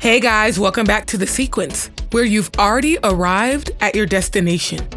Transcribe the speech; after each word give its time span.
Hey 0.00 0.18
guys, 0.18 0.58
welcome 0.58 0.86
back 0.86 1.04
to 1.08 1.18
The 1.18 1.26
Sequence, 1.26 1.90
where 2.12 2.24
you've 2.24 2.50
already 2.58 2.96
arrived 3.04 3.72
at 3.82 3.94
your 3.94 4.06
destination. 4.06 4.88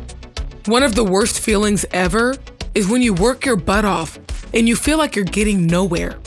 One 0.66 0.82
of 0.82 0.96
the 0.96 1.04
worst 1.04 1.42
feelings 1.42 1.86
ever 1.92 2.38
is 2.74 2.88
when 2.88 3.02
you 3.02 3.14
work 3.14 3.46
your 3.46 3.58
butt 3.58 3.84
off 3.84 4.18
and 4.54 4.66
you 4.66 4.78
feel 4.78 4.98
like 4.98 5.14
you're 5.14 5.26
getting 5.26 5.68
nowhere. 5.68 6.18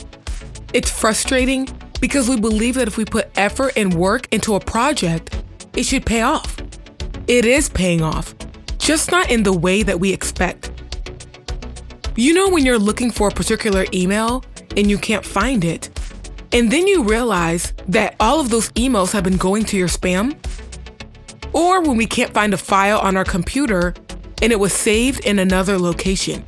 It's 0.75 0.91
frustrating 0.91 1.67
because 1.99 2.29
we 2.29 2.39
believe 2.39 2.75
that 2.75 2.87
if 2.87 2.97
we 2.97 3.05
put 3.05 3.35
effort 3.35 3.73
and 3.75 3.95
work 3.95 4.31
into 4.31 4.53
a 4.53 4.59
project, 4.59 5.35
it 5.75 5.87
should 5.87 6.05
pay 6.05 6.21
off. 6.21 6.61
It 7.25 7.45
is 7.45 7.69
paying 7.69 8.03
off, 8.03 8.35
just 8.77 9.09
not 9.09 9.31
in 9.31 9.41
the 9.41 9.57
way 9.57 9.81
that 9.81 9.99
we 9.99 10.13
expect. 10.13 10.69
You 12.15 12.31
know, 12.31 12.47
when 12.49 12.63
you're 12.63 12.77
looking 12.77 13.09
for 13.09 13.29
a 13.29 13.31
particular 13.31 13.87
email 13.91 14.45
and 14.75 14.87
you 14.87 14.99
can't 14.99 15.25
find 15.25 15.65
it, 15.65 15.89
and 16.57 16.71
then 16.71 16.87
you 16.87 17.03
realize 17.03 17.71
that 17.87 18.15
all 18.19 18.39
of 18.39 18.49
those 18.49 18.71
emails 18.71 19.11
have 19.11 19.23
been 19.23 19.37
going 19.37 19.63
to 19.65 19.77
your 19.77 19.87
spam? 19.87 20.35
Or 21.53 21.83
when 21.83 21.97
we 21.97 22.07
can't 22.07 22.33
find 22.33 22.51
a 22.51 22.57
file 22.57 22.97
on 22.97 23.15
our 23.15 23.23
computer 23.23 23.93
and 24.41 24.51
it 24.51 24.59
was 24.59 24.73
saved 24.73 25.23
in 25.23 25.37
another 25.37 25.77
location. 25.77 26.43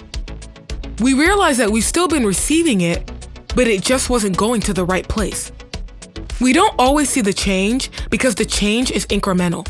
We 0.99 1.13
realize 1.13 1.57
that 1.59 1.70
we've 1.70 1.84
still 1.84 2.07
been 2.07 2.25
receiving 2.25 2.81
it, 2.81 3.05
but 3.53 3.67
it 3.67 3.84
just 3.84 4.09
wasn't 4.09 4.35
going 4.35 4.61
to 4.61 4.73
the 4.73 4.84
right 4.84 5.07
place. 5.07 5.51
We 6.41 6.53
don't 6.53 6.73
always 6.79 7.07
see 7.07 7.21
the 7.21 7.31
change 7.31 7.91
because 8.09 8.34
the 8.34 8.45
change 8.45 8.89
is 8.89 9.05
incremental. 9.07 9.67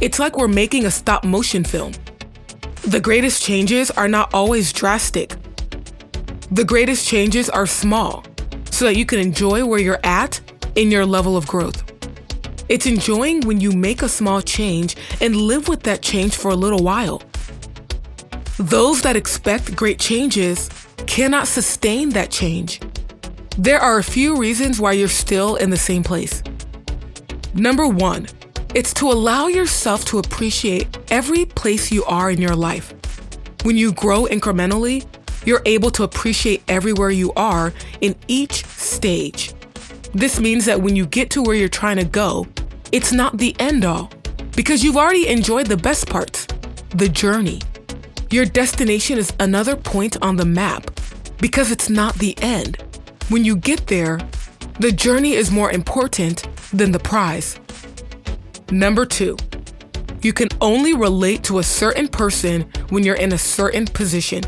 It's 0.00 0.18
like 0.18 0.38
we're 0.38 0.48
making 0.48 0.86
a 0.86 0.90
stop 0.90 1.24
motion 1.24 1.62
film. 1.62 1.92
The 2.86 3.00
greatest 3.00 3.42
changes 3.42 3.90
are 3.90 4.08
not 4.08 4.32
always 4.32 4.72
drastic. 4.72 5.34
The 6.50 6.64
greatest 6.64 7.06
changes 7.06 7.50
are 7.50 7.66
small 7.66 8.24
so 8.74 8.86
that 8.86 8.96
you 8.96 9.06
can 9.06 9.20
enjoy 9.20 9.64
where 9.64 9.78
you're 9.78 10.00
at 10.02 10.40
in 10.74 10.90
your 10.90 11.06
level 11.06 11.36
of 11.36 11.46
growth. 11.46 11.84
It's 12.68 12.86
enjoying 12.86 13.42
when 13.42 13.60
you 13.60 13.70
make 13.70 14.02
a 14.02 14.08
small 14.08 14.42
change 14.42 14.96
and 15.20 15.36
live 15.36 15.68
with 15.68 15.84
that 15.84 16.02
change 16.02 16.34
for 16.34 16.50
a 16.50 16.56
little 16.56 16.82
while. 16.82 17.22
Those 18.58 19.00
that 19.02 19.14
expect 19.14 19.76
great 19.76 20.00
changes 20.00 20.68
cannot 21.06 21.46
sustain 21.46 22.08
that 22.10 22.32
change. 22.32 22.80
There 23.56 23.78
are 23.78 23.98
a 23.98 24.02
few 24.02 24.36
reasons 24.36 24.80
why 24.80 24.92
you're 24.92 25.06
still 25.06 25.54
in 25.54 25.70
the 25.70 25.76
same 25.76 26.02
place. 26.02 26.42
Number 27.54 27.86
one, 27.86 28.26
it's 28.74 28.92
to 28.94 29.08
allow 29.08 29.46
yourself 29.46 30.04
to 30.06 30.18
appreciate 30.18 30.98
every 31.12 31.44
place 31.44 31.92
you 31.92 32.04
are 32.06 32.28
in 32.28 32.40
your 32.40 32.56
life. 32.56 32.92
When 33.62 33.76
you 33.76 33.92
grow 33.92 34.24
incrementally, 34.24 35.06
you're 35.44 35.62
able 35.66 35.90
to 35.92 36.02
appreciate 36.02 36.62
everywhere 36.68 37.10
you 37.10 37.32
are 37.34 37.72
in 38.00 38.16
each 38.28 38.64
stage. 38.66 39.52
This 40.12 40.40
means 40.40 40.64
that 40.66 40.80
when 40.80 40.96
you 40.96 41.06
get 41.06 41.30
to 41.30 41.42
where 41.42 41.56
you're 41.56 41.68
trying 41.68 41.96
to 41.96 42.04
go, 42.04 42.46
it's 42.92 43.12
not 43.12 43.38
the 43.38 43.56
end 43.58 43.84
all 43.84 44.10
because 44.54 44.84
you've 44.84 44.96
already 44.96 45.26
enjoyed 45.28 45.66
the 45.66 45.76
best 45.76 46.08
parts, 46.08 46.46
the 46.90 47.08
journey. 47.08 47.60
Your 48.30 48.44
destination 48.44 49.18
is 49.18 49.32
another 49.40 49.76
point 49.76 50.16
on 50.22 50.36
the 50.36 50.44
map 50.44 50.90
because 51.38 51.70
it's 51.70 51.90
not 51.90 52.14
the 52.16 52.36
end. 52.40 52.78
When 53.28 53.44
you 53.44 53.56
get 53.56 53.86
there, 53.86 54.20
the 54.78 54.92
journey 54.92 55.34
is 55.34 55.50
more 55.50 55.70
important 55.70 56.46
than 56.72 56.92
the 56.92 56.98
prize. 56.98 57.58
Number 58.70 59.04
two, 59.04 59.36
you 60.22 60.32
can 60.32 60.48
only 60.60 60.94
relate 60.94 61.42
to 61.44 61.58
a 61.58 61.62
certain 61.62 62.08
person 62.08 62.62
when 62.88 63.02
you're 63.04 63.16
in 63.16 63.32
a 63.32 63.38
certain 63.38 63.86
position. 63.86 64.42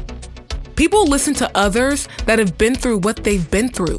People 0.77 1.06
listen 1.06 1.32
to 1.34 1.50
others 1.55 2.06
that 2.27 2.38
have 2.38 2.58
been 2.58 2.74
through 2.74 2.98
what 2.98 3.24
they've 3.24 3.50
been 3.50 3.70
through. 3.70 3.98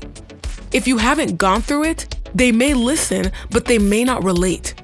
If 0.72 0.88
you 0.88 1.00
haven't 1.00 1.38
gone 1.38 1.64
through 1.64 1.86
it, 1.86 2.16
they 2.36 2.52
may 2.52 2.76
listen, 2.76 3.32
but 3.50 3.66
they 3.66 3.80
may 3.80 4.04
not 4.04 4.24
relate. 4.24 4.76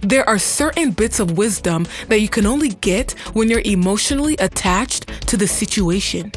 There 0.00 0.28
are 0.28 0.38
certain 0.38 0.90
bits 0.90 1.20
of 1.20 1.38
wisdom 1.38 1.86
that 2.08 2.20
you 2.20 2.28
can 2.28 2.46
only 2.46 2.70
get 2.70 3.12
when 3.32 3.48
you're 3.48 3.62
emotionally 3.64 4.34
attached 4.38 5.06
to 5.28 5.36
the 5.36 5.46
situation. 5.46 6.32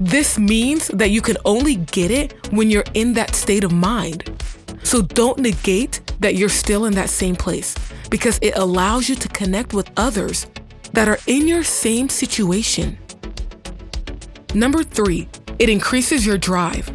This 0.00 0.38
means 0.38 0.88
that 0.88 1.10
you 1.10 1.20
can 1.20 1.36
only 1.44 1.76
get 1.76 2.10
it 2.10 2.32
when 2.50 2.70
you're 2.70 2.84
in 2.94 3.12
that 3.12 3.34
state 3.34 3.62
of 3.62 3.72
mind. 3.72 4.42
So 4.84 5.02
don't 5.02 5.38
negate 5.38 6.00
that 6.20 6.34
you're 6.34 6.48
still 6.48 6.86
in 6.86 6.94
that 6.94 7.10
same 7.10 7.36
place 7.36 7.74
because 8.08 8.38
it 8.40 8.56
allows 8.56 9.10
you 9.10 9.16
to 9.16 9.28
connect 9.28 9.74
with 9.74 9.90
others 9.98 10.46
that 10.92 11.08
are 11.08 11.18
in 11.26 11.46
your 11.46 11.62
same 11.62 12.08
situation. 12.08 12.98
Number 14.54 14.82
three, 14.82 15.28
it 15.58 15.70
increases 15.70 16.26
your 16.26 16.36
drive. 16.36 16.90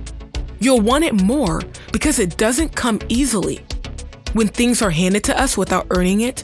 You'll 0.59 0.81
want 0.81 1.05
it 1.05 1.13
more 1.13 1.61
because 1.91 2.19
it 2.19 2.37
doesn't 2.37 2.75
come 2.75 2.99
easily. 3.09 3.65
When 4.33 4.47
things 4.47 4.83
are 4.83 4.91
handed 4.91 5.23
to 5.25 5.39
us 5.39 5.57
without 5.57 5.87
earning 5.89 6.21
it, 6.21 6.43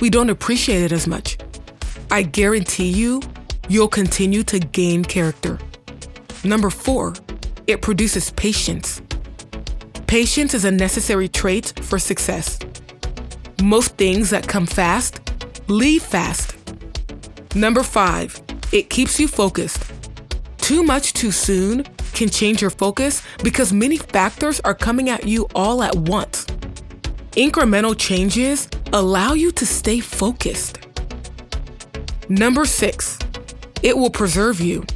we 0.00 0.08
don't 0.08 0.30
appreciate 0.30 0.82
it 0.82 0.92
as 0.92 1.06
much. 1.06 1.36
I 2.10 2.22
guarantee 2.22 2.88
you, 2.88 3.20
you'll 3.68 3.88
continue 3.88 4.42
to 4.44 4.58
gain 4.58 5.04
character. 5.04 5.58
Number 6.44 6.70
four, 6.70 7.12
it 7.66 7.82
produces 7.82 8.30
patience. 8.30 9.02
Patience 10.06 10.54
is 10.54 10.64
a 10.64 10.70
necessary 10.70 11.28
trait 11.28 11.78
for 11.82 11.98
success. 11.98 12.58
Most 13.62 13.96
things 13.98 14.30
that 14.30 14.48
come 14.48 14.66
fast 14.66 15.20
leave 15.68 16.02
fast. 16.02 16.56
Number 17.54 17.82
five, 17.82 18.40
it 18.72 18.90
keeps 18.90 19.20
you 19.20 19.28
focused. 19.28 19.93
Too 20.64 20.82
much 20.82 21.12
too 21.12 21.30
soon 21.30 21.82
can 22.14 22.30
change 22.30 22.62
your 22.62 22.70
focus 22.70 23.20
because 23.42 23.70
many 23.70 23.98
factors 23.98 24.60
are 24.60 24.74
coming 24.74 25.10
at 25.10 25.28
you 25.28 25.46
all 25.54 25.82
at 25.82 25.94
once. 25.94 26.46
Incremental 27.32 27.94
changes 27.94 28.66
allow 28.94 29.34
you 29.34 29.52
to 29.52 29.66
stay 29.66 30.00
focused. 30.00 30.78
Number 32.30 32.64
six, 32.64 33.18
it 33.82 33.94
will 33.94 34.08
preserve 34.08 34.58
you. 34.58 34.86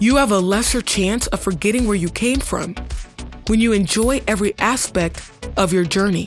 You 0.00 0.16
have 0.16 0.32
a 0.32 0.40
lesser 0.40 0.82
chance 0.82 1.28
of 1.28 1.38
forgetting 1.38 1.86
where 1.86 1.94
you 1.94 2.08
came 2.08 2.40
from 2.40 2.74
when 3.46 3.60
you 3.60 3.72
enjoy 3.72 4.22
every 4.26 4.58
aspect 4.58 5.30
of 5.56 5.72
your 5.72 5.84
journey. 5.84 6.26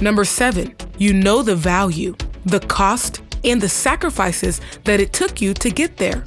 Number 0.00 0.24
seven, 0.24 0.74
you 0.98 1.12
know 1.12 1.40
the 1.40 1.54
value, 1.54 2.16
the 2.46 2.58
cost, 2.58 3.22
and 3.44 3.60
the 3.60 3.68
sacrifices 3.68 4.60
that 4.82 4.98
it 4.98 5.12
took 5.12 5.40
you 5.40 5.54
to 5.54 5.70
get 5.70 5.98
there. 5.98 6.24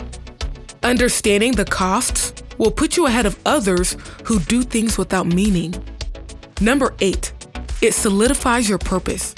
Understanding 0.84 1.52
the 1.52 1.66
costs 1.66 2.32
will 2.58 2.72
put 2.72 2.96
you 2.96 3.06
ahead 3.06 3.26
of 3.26 3.38
others 3.46 3.98
who 4.24 4.40
do 4.40 4.64
things 4.64 4.98
without 4.98 5.28
meaning. 5.28 5.76
Number 6.62 6.94
eight, 7.02 7.34
it 7.82 7.94
solidifies 7.94 8.70
your 8.70 8.78
purpose. 8.78 9.36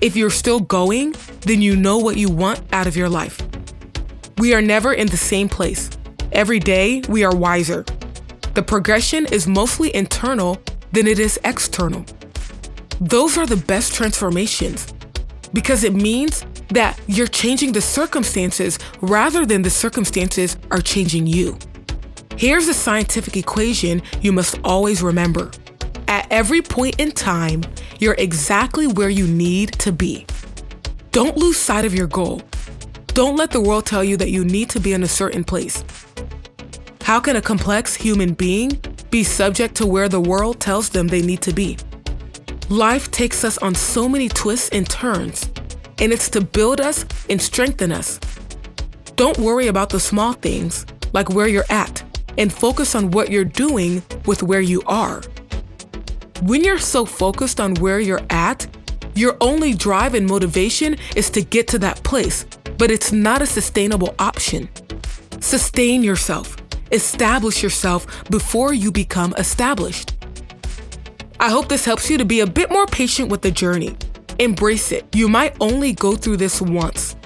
If 0.00 0.16
you're 0.16 0.30
still 0.30 0.60
going, 0.60 1.14
then 1.42 1.60
you 1.60 1.76
know 1.76 1.98
what 1.98 2.16
you 2.16 2.30
want 2.30 2.62
out 2.72 2.86
of 2.86 2.96
your 2.96 3.08
life. 3.10 3.38
We 4.38 4.54
are 4.54 4.62
never 4.62 4.94
in 4.94 5.08
the 5.08 5.16
same 5.18 5.48
place. 5.48 5.90
Every 6.32 6.58
day, 6.58 7.02
we 7.08 7.22
are 7.22 7.36
wiser. 7.36 7.84
The 8.54 8.62
progression 8.62 9.26
is 9.26 9.46
mostly 9.46 9.94
internal 9.94 10.58
than 10.92 11.06
it 11.06 11.18
is 11.18 11.38
external. 11.44 12.06
Those 12.98 13.36
are 13.36 13.46
the 13.46 13.56
best 13.56 13.94
transformations 13.94 14.94
because 15.52 15.84
it 15.84 15.94
means 15.94 16.44
that 16.70 16.98
you're 17.06 17.26
changing 17.26 17.72
the 17.72 17.80
circumstances 17.80 18.78
rather 19.00 19.46
than 19.46 19.62
the 19.62 19.70
circumstances 19.70 20.56
are 20.70 20.80
changing 20.80 21.26
you. 21.26 21.58
Here's 22.36 22.68
a 22.68 22.74
scientific 22.74 23.36
equation 23.36 24.02
you 24.20 24.32
must 24.32 24.60
always 24.62 25.02
remember. 25.02 25.50
At 26.06 26.26
every 26.30 26.62
point 26.62 27.00
in 27.00 27.12
time, 27.12 27.62
you're 27.98 28.14
exactly 28.18 28.86
where 28.86 29.10
you 29.10 29.26
need 29.26 29.72
to 29.80 29.92
be. 29.92 30.26
Don't 31.10 31.36
lose 31.36 31.58
sight 31.58 31.84
of 31.84 31.94
your 31.94 32.06
goal. 32.06 32.42
Don't 33.08 33.36
let 33.36 33.50
the 33.50 33.60
world 33.60 33.86
tell 33.86 34.04
you 34.04 34.16
that 34.18 34.30
you 34.30 34.44
need 34.44 34.70
to 34.70 34.78
be 34.78 34.92
in 34.92 35.02
a 35.02 35.08
certain 35.08 35.42
place. 35.42 35.84
How 37.02 37.18
can 37.18 37.36
a 37.36 37.42
complex 37.42 37.94
human 37.96 38.34
being 38.34 38.80
be 39.10 39.24
subject 39.24 39.74
to 39.76 39.86
where 39.86 40.08
the 40.08 40.20
world 40.20 40.60
tells 40.60 40.90
them 40.90 41.08
they 41.08 41.22
need 41.22 41.42
to 41.42 41.52
be? 41.52 41.76
Life 42.68 43.10
takes 43.10 43.44
us 43.44 43.58
on 43.58 43.74
so 43.74 44.08
many 44.08 44.28
twists 44.28 44.68
and 44.70 44.88
turns 44.88 45.48
and 46.00 46.12
it's 46.12 46.30
to 46.30 46.40
build 46.40 46.80
us 46.80 47.04
and 47.28 47.40
strengthen 47.40 47.92
us. 47.92 48.20
Don't 49.16 49.38
worry 49.38 49.66
about 49.66 49.90
the 49.90 50.00
small 50.00 50.32
things, 50.32 50.86
like 51.12 51.30
where 51.30 51.48
you're 51.48 51.64
at, 51.70 52.02
and 52.38 52.52
focus 52.52 52.94
on 52.94 53.10
what 53.10 53.30
you're 53.30 53.44
doing 53.44 54.02
with 54.26 54.42
where 54.42 54.60
you 54.60 54.82
are. 54.86 55.22
When 56.42 56.62
you're 56.62 56.78
so 56.78 57.04
focused 57.04 57.60
on 57.60 57.74
where 57.76 57.98
you're 57.98 58.24
at, 58.30 58.66
your 59.14 59.36
only 59.40 59.74
drive 59.74 60.14
and 60.14 60.26
motivation 60.26 60.96
is 61.16 61.30
to 61.30 61.42
get 61.42 61.66
to 61.68 61.78
that 61.80 62.04
place, 62.04 62.46
but 62.78 62.92
it's 62.92 63.10
not 63.10 63.42
a 63.42 63.46
sustainable 63.46 64.14
option. 64.20 64.68
Sustain 65.40 66.04
yourself, 66.04 66.56
establish 66.92 67.60
yourself 67.60 68.06
before 68.30 68.72
you 68.72 68.92
become 68.92 69.34
established. 69.36 70.07
I 71.40 71.50
hope 71.50 71.68
this 71.68 71.84
helps 71.84 72.10
you 72.10 72.18
to 72.18 72.24
be 72.24 72.40
a 72.40 72.46
bit 72.46 72.70
more 72.70 72.86
patient 72.86 73.30
with 73.30 73.42
the 73.42 73.50
journey 73.50 73.96
Embrace 74.38 74.92
it. 74.92 75.04
You 75.16 75.28
might 75.28 75.56
only 75.60 75.92
go 75.92 76.14
through 76.14 76.36
this 76.36 76.62
once. 76.62 77.16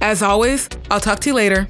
As 0.00 0.22
always, 0.22 0.66
I'll 0.90 0.98
talk 0.98 1.20
to 1.20 1.28
you 1.28 1.34
later. 1.34 1.66